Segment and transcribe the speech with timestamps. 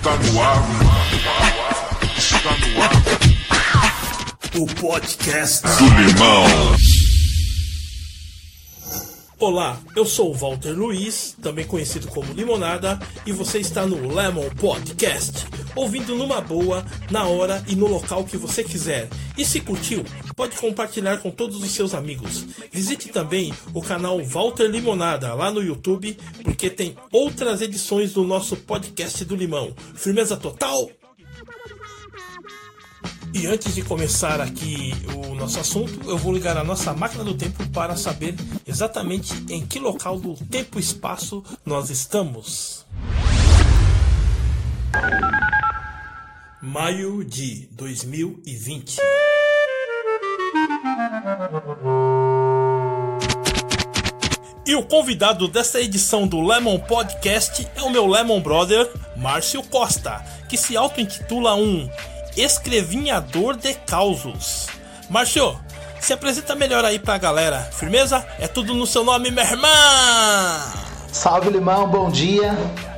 [0.00, 0.62] Está no ar.
[2.16, 2.92] Está no ar.
[4.58, 6.46] O podcast Do Limão.
[9.38, 14.48] Olá, eu sou o Walter Luiz, também conhecido como Limonada, e você está no Lemon
[14.58, 15.46] Podcast,
[15.80, 19.08] ouvindo numa boa, na hora e no local que você quiser.
[19.36, 20.04] E se curtiu,
[20.36, 22.44] pode compartilhar com todos os seus amigos.
[22.70, 28.56] Visite também o canal Walter Limonada lá no YouTube, porque tem outras edições do nosso
[28.56, 29.74] podcast do Limão.
[29.94, 30.90] Firmeza total?
[33.32, 37.34] E antes de começar aqui o nosso assunto, eu vou ligar a nossa máquina do
[37.34, 38.34] tempo para saber
[38.66, 42.84] exatamente em que local do tempo e espaço nós estamos.
[46.62, 48.98] Maio de 2020.
[54.66, 60.22] E o convidado desta edição do Lemon Podcast é o meu Lemon Brother, Márcio Costa,
[60.50, 61.88] que se auto-intitula um
[62.36, 64.66] escrevinhador de causos.
[65.08, 65.58] Márcio,
[65.98, 67.70] se apresenta melhor aí pra galera.
[67.72, 68.22] Firmeza?
[68.38, 69.68] É tudo no seu nome, minha irmã!
[71.10, 72.52] Salve Limão, bom dia.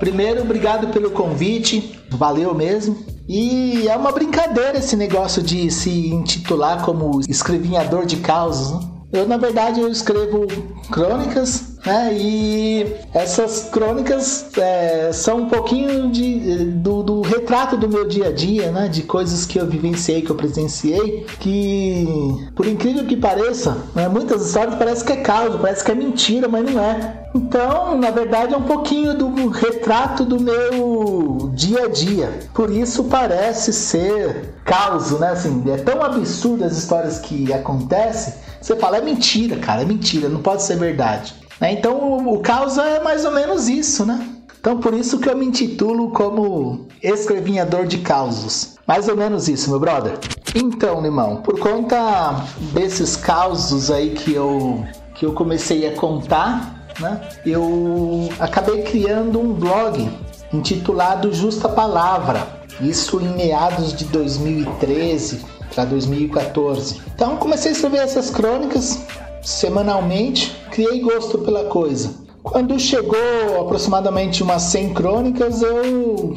[0.00, 3.13] Primeiro, obrigado pelo convite, valeu mesmo.
[3.28, 8.72] E é uma brincadeira esse negócio de se intitular como escrevinhador de causos.
[8.72, 8.90] Né?
[9.12, 10.46] Eu, na verdade, eu escrevo
[10.90, 12.12] crônicas, né?
[12.14, 18.32] E essas crônicas é, são um pouquinho de, do, do, retrato do meu dia a
[18.32, 18.88] dia, né?
[18.88, 22.06] De coisas que eu vivenciei, que eu presenciei, que,
[22.54, 24.08] por incrível que pareça, né?
[24.08, 27.24] muitas histórias parece que é caos, parece que é mentira, mas não é.
[27.34, 32.32] Então, na verdade, é um pouquinho do retrato do meu dia a dia.
[32.54, 35.30] Por isso parece ser caos, né?
[35.30, 40.26] Assim, é tão absurdo as histórias que acontecem você fala, é mentira, cara, é mentira,
[40.26, 41.34] não pode ser verdade.
[41.60, 41.72] Né?
[41.72, 44.28] Então o, caos é mais ou menos isso, né?
[44.58, 48.76] Então por isso que eu me intitulo como escrevinhador de causos.
[48.86, 50.18] Mais ou menos isso, meu brother.
[50.54, 54.84] Então, Limão, por conta desses causos aí que eu,
[55.14, 57.20] que eu comecei a contar, né?
[57.44, 60.08] Eu acabei criando um blog
[60.52, 62.46] intitulado Justa Palavra.
[62.80, 67.00] Isso em meados de 2013, para 2014.
[67.14, 69.00] Então comecei a escrever essas crônicas
[69.42, 72.12] semanalmente, criei gosto pela coisa.
[72.42, 76.36] Quando chegou aproximadamente umas 100 crônicas, eu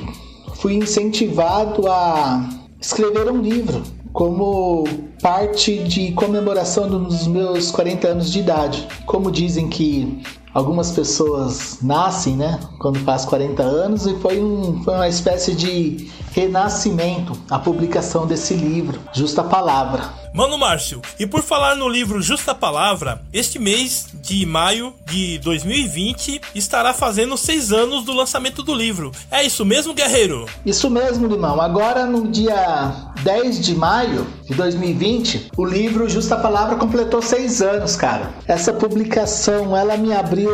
[0.54, 2.48] fui incentivado a
[2.80, 3.82] escrever um livro
[4.14, 4.84] como
[5.24, 8.88] parte de comemoração dos meus 40 anos de idade.
[9.08, 10.22] Como dizem que
[10.58, 16.10] algumas pessoas nascem, né, quando faz 40 anos e foi, um, foi uma espécie de
[16.32, 20.28] renascimento a publicação desse livro, Justa Palavra.
[20.34, 26.42] Mano Márcio, e por falar no livro Justa Palavra, este mês de maio de 2020
[26.54, 29.12] estará fazendo seis anos do lançamento do livro.
[29.32, 30.46] É isso mesmo, guerreiro?
[30.64, 31.60] Isso mesmo, Limão.
[31.60, 37.96] Agora, no dia 10 de maio de 2020, o livro Justa Palavra completou seis anos,
[37.96, 38.30] cara.
[38.48, 40.47] Essa publicação, ela me abriu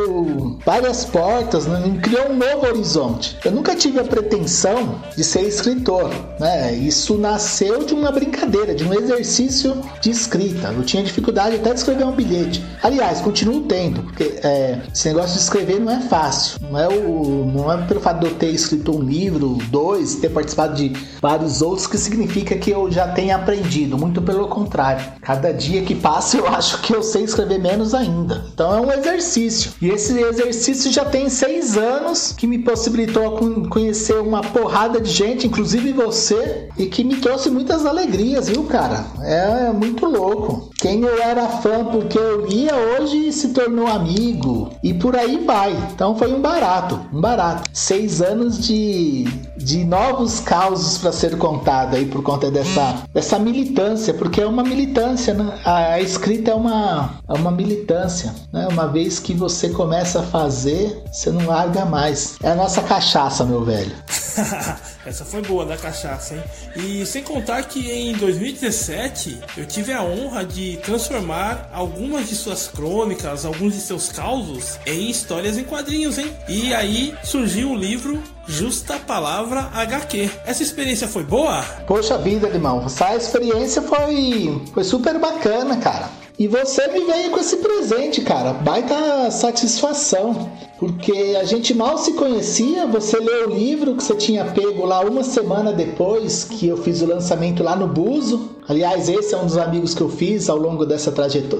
[0.66, 2.00] várias portas, né?
[2.02, 3.38] criou um novo horizonte.
[3.44, 6.10] Eu nunca tive a pretensão de ser escritor,
[6.40, 6.74] né?
[6.74, 10.70] Isso nasceu de uma brincadeira, de um exercício de escrita.
[10.70, 12.64] Eu tinha dificuldade até de escrever um bilhete.
[12.82, 16.60] Aliás, continuo tendo, porque é, esse negócio de escrever não é fácil.
[16.70, 20.30] Não é, o, não é pelo fato de eu ter escrito um livro, dois, ter
[20.30, 23.98] participado de vários outros, que significa que eu já tenha aprendido.
[23.98, 25.06] Muito pelo contrário.
[25.22, 28.46] Cada dia que passa, eu acho que eu sei escrever menos ainda.
[28.54, 29.72] Então é um exercício.
[29.84, 33.38] E esse exercício já tem seis anos que me possibilitou
[33.70, 39.06] conhecer uma porrada de gente, inclusive você, e que me trouxe muitas alegrias, viu, cara?
[39.22, 40.70] É é muito louco.
[40.80, 45.72] Quem eu era fã porque eu lia hoje se tornou amigo e por aí vai.
[45.94, 47.70] Então foi um barato, um barato.
[47.74, 49.26] Seis anos de,
[49.58, 54.64] de novos causos para ser contado aí por conta dessa, dessa militância, porque é uma
[54.64, 55.60] militância, né?
[55.64, 58.68] A, a escrita é uma, é uma militância, né?
[58.70, 62.36] Uma vez que você começa a fazer, você não larga mais.
[62.42, 63.94] É a nossa cachaça, meu velho.
[65.06, 66.44] Essa foi boa da cachaça, hein?
[66.76, 72.68] E sem contar que em 2017 eu tive a honra de transformar algumas de suas
[72.68, 76.32] crônicas, alguns de seus causos em histórias em quadrinhos, hein?
[76.48, 80.30] E aí surgiu o livro Justa Palavra HQ.
[80.46, 81.62] Essa experiência foi boa?
[81.86, 82.86] Poxa vida, Limão.
[82.86, 86.23] Essa experiência foi, foi super bacana, cara.
[86.38, 88.54] E você me veio com esse presente, cara.
[88.54, 90.50] Baita satisfação.
[90.84, 92.86] Porque a gente mal se conhecia.
[92.88, 97.02] Você leu o livro que você tinha pego lá uma semana depois que eu fiz
[97.02, 98.50] o lançamento lá no Buzo.
[98.68, 101.10] Aliás, esse é um dos amigos que eu fiz ao longo dessa,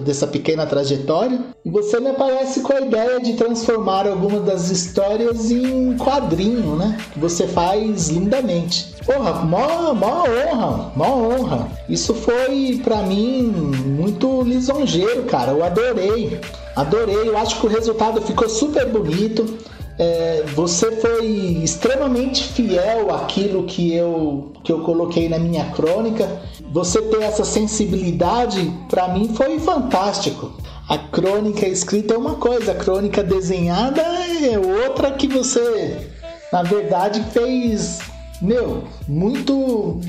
[0.02, 1.40] dessa pequena trajetória.
[1.64, 6.98] E você me aparece com a ideia de transformar algumas das histórias em quadrinho, né?
[7.14, 8.94] Que você faz lindamente.
[9.06, 11.68] Porra, mó, mó honra, mó honra.
[11.88, 13.44] Isso foi para mim
[13.86, 15.54] muito lisonjeiro, cara.
[15.54, 16.42] Eu adorei.
[16.76, 17.30] Adorei.
[17.30, 19.60] Eu acho que o resultado ficou super bonito
[19.98, 21.28] é, você foi
[21.64, 26.28] extremamente fiel àquilo que eu, que eu coloquei na minha crônica.
[26.72, 30.52] Você ter essa sensibilidade, para mim, foi fantástico.
[30.90, 36.10] A crônica escrita é uma coisa, a crônica desenhada é outra que você,
[36.52, 38.00] na verdade, fez,
[38.42, 40.02] meu, muito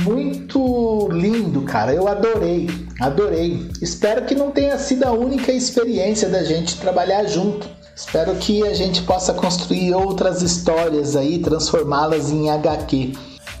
[0.00, 1.92] muito lindo, cara.
[1.92, 2.68] Eu adorei,
[2.98, 3.70] adorei.
[3.82, 7.68] Espero que não tenha sido a única experiência da gente trabalhar junto.
[7.94, 13.12] Espero que a gente possa construir outras histórias aí, transformá-las em HQ.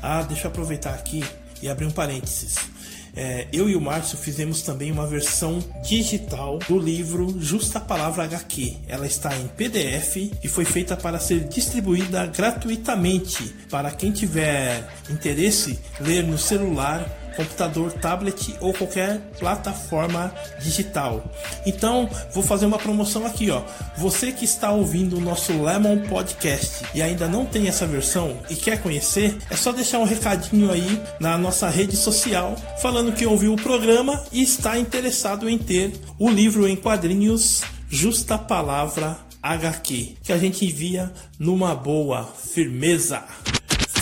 [0.02, 1.22] Ah, deixa eu aproveitar aqui
[1.60, 2.71] e abrir um parênteses.
[3.14, 8.76] É, eu e o Márcio fizemos também uma versão digital do livro Justa Palavra HQ.
[8.88, 15.78] Ela está em PDF e foi feita para ser distribuída gratuitamente para quem tiver interesse
[16.00, 21.24] ler no celular computador, tablet ou qualquer plataforma digital.
[21.66, 23.62] Então, vou fazer uma promoção aqui, ó.
[23.96, 28.54] Você que está ouvindo o nosso Lemon Podcast e ainda não tem essa versão e
[28.54, 33.54] quer conhecer, é só deixar um recadinho aí na nossa rede social falando que ouviu
[33.54, 40.32] o programa e está interessado em ter o livro em quadrinhos Justa Palavra HQ, que
[40.32, 43.24] a gente envia numa boa firmeza.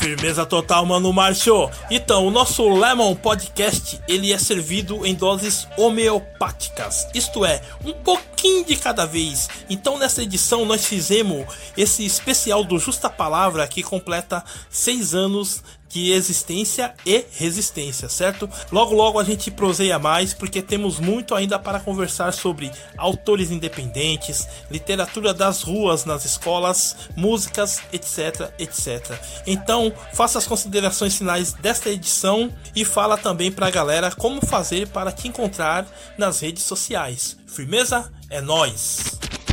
[0.00, 1.70] Firmeza total, mano Márcio.
[1.90, 7.06] Então, o nosso Lemon Podcast, ele é servido em doses homeopáticas.
[7.14, 9.50] Isto é, um pouquinho de cada vez.
[9.68, 11.44] Então, nessa edição, nós fizemos
[11.76, 18.48] esse especial do Justa Palavra, que completa seis anos de existência e resistência, certo?
[18.70, 24.48] Logo logo a gente proseia mais porque temos muito ainda para conversar sobre autores independentes,
[24.70, 29.18] literatura das ruas nas escolas, músicas, etc, etc.
[29.46, 34.86] Então, faça as considerações finais desta edição e fala também para a galera como fazer
[34.88, 37.36] para te encontrar nas redes sociais.
[37.46, 38.10] Firmeza?
[38.30, 39.09] É nós.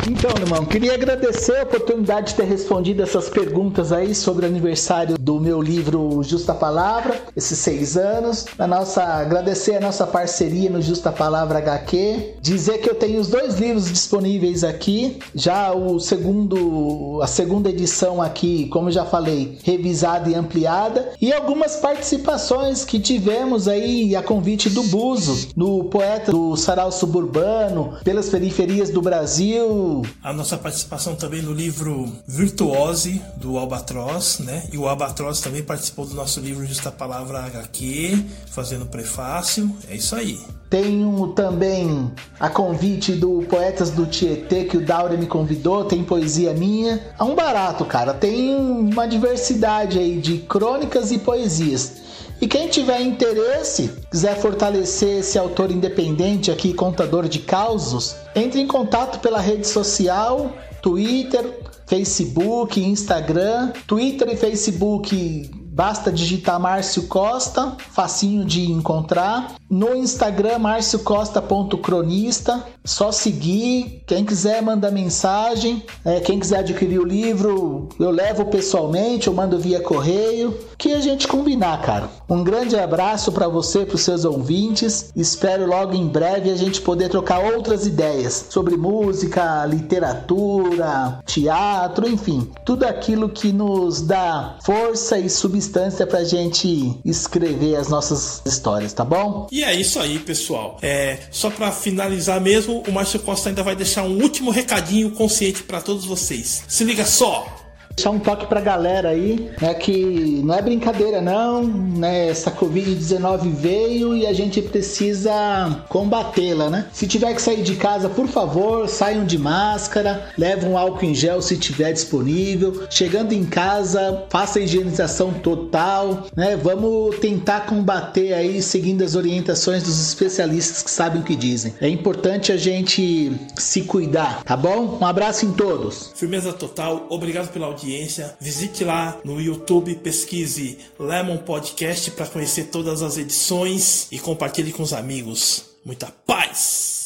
[0.10, 5.18] Então, irmão, queria agradecer a oportunidade de ter respondido essas perguntas aí sobre o aniversário
[5.18, 8.46] do meu livro Justa Palavra, esses seis anos.
[8.58, 12.36] A nossa, agradecer a nossa parceria no Justa Palavra HQ.
[12.42, 15.20] Dizer que eu tenho os dois livros disponíveis aqui.
[15.36, 21.10] Já o segundo, a segunda edição aqui, como já falei, revisada e ampliada.
[21.20, 27.98] E algumas participações que tivemos aí a convite do Buzo, no poeta do Sarau Suburbano,
[28.06, 34.68] pelas periferias do Brasil a nossa participação também no livro Virtuose, do Albatroz, né?
[34.72, 39.76] E o Albatroz também participou do nosso livro Justa Palavra HQ, fazendo prefácio.
[39.90, 40.40] É isso aí.
[40.70, 46.54] Tenho também a convite do Poetas do Tietê, que o Daure me convidou, tem poesia
[46.54, 47.02] minha.
[47.18, 48.14] É um barato, cara.
[48.14, 52.07] Tem uma diversidade aí de crônicas e poesias.
[52.40, 58.68] E quem tiver interesse, quiser fortalecer esse autor independente aqui, contador de causos, entre em
[58.68, 61.44] contato pela rede social, Twitter,
[61.88, 63.72] Facebook, Instagram.
[63.88, 69.54] Twitter e Facebook Basta digitar Márcio Costa, facinho de encontrar.
[69.70, 72.64] No Instagram, márciocosta.cronista.
[72.84, 74.02] Só seguir.
[74.08, 75.84] Quem quiser mandar mensagem.
[76.04, 80.58] É, quem quiser adquirir o livro, eu levo pessoalmente, eu mando via correio.
[80.80, 82.10] Que a gente combinar, cara.
[82.28, 85.12] Um grande abraço para você, para os seus ouvintes.
[85.16, 92.50] Espero logo em breve a gente poder trocar outras ideias sobre música, literatura, teatro, enfim,
[92.66, 98.94] tudo aquilo que nos dá força e substância substância pra gente escrever as nossas histórias,
[98.94, 99.48] tá bom?
[99.52, 100.78] E é isso aí, pessoal.
[100.82, 105.64] É, só para finalizar mesmo, o Márcio Costa ainda vai deixar um último recadinho consciente
[105.64, 106.64] para todos vocês.
[106.68, 107.67] Se liga só!
[107.98, 113.52] Deixar um toque pra galera aí, né, que não é brincadeira não, né, essa Covid-19
[113.56, 116.86] veio e a gente precisa combatê-la, né?
[116.94, 121.16] Se tiver que sair de casa, por favor, saiam de máscara, levem um álcool em
[121.16, 122.86] gel se tiver disponível.
[122.88, 126.56] Chegando em casa, faça a higienização total, né?
[126.56, 131.74] Vamos tentar combater aí seguindo as orientações dos especialistas que sabem o que dizem.
[131.82, 135.00] É importante a gente se cuidar, tá bom?
[135.02, 136.12] Um abraço em todos.
[136.14, 138.36] Firmeza total, obrigado pela audiência audiência.
[138.40, 144.84] Visite lá no YouTube, pesquise Lemon Podcast para conhecer todas as edições e compartilhe com
[144.84, 145.66] os amigos.
[145.86, 146.97] Muita paz!